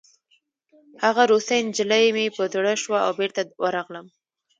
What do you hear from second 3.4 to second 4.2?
ورغلم